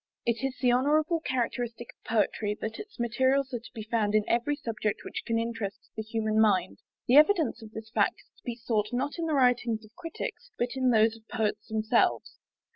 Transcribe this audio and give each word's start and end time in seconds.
It 0.25 0.43
is 0.43 0.57
the 0.59 0.71
honourable 0.71 1.19
characteristic 1.19 1.89
of 1.93 2.03
Poetry 2.09 2.57
that 2.59 2.79
its 2.79 2.97
materials 2.99 3.53
are 3.53 3.59
to 3.59 3.71
be 3.71 3.83
found 3.83 4.15
in 4.15 4.27
every 4.27 4.55
subject 4.55 5.01
which 5.05 5.21
can 5.27 5.37
interest 5.37 5.91
the 5.95 6.01
human 6.01 6.39
mind. 6.41 6.79
The 7.07 7.17
evidence 7.17 7.61
of 7.61 7.69
this 7.73 7.91
fact 7.91 8.19
is 8.25 8.37
to 8.39 8.43
be 8.43 8.55
sought, 8.55 8.91
not 8.93 9.19
in 9.19 9.27
the 9.27 9.35
writings 9.35 9.85
of 9.85 9.93
Critics, 9.95 10.49
but 10.57 10.69
in 10.75 10.89
those 10.89 11.15
of 11.15 11.27
Poets 11.27 11.67
themselves. 11.67 12.39